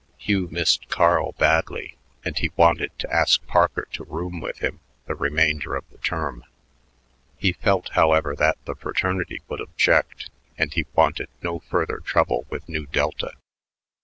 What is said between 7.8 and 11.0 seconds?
however, that the fraternity would object, and he